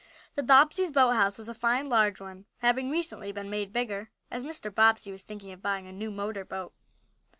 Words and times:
The 0.33 0.41
Bobbsey's 0.41 0.89
boathouse 0.89 1.37
was 1.37 1.47
a 1.47 1.53
fine 1.53 1.87
large 1.87 2.19
one, 2.19 2.45
having 2.57 2.89
recently 2.89 3.31
been 3.31 3.51
made 3.51 3.71
bigger 3.71 4.09
as 4.31 4.43
Mr. 4.43 4.73
Bobbsey 4.73 5.11
was 5.11 5.21
thinking 5.21 5.51
of 5.51 5.61
buying 5.61 5.85
a 5.85 5.91
new 5.93 6.09
motor 6.09 6.43
boat. 6.43 6.73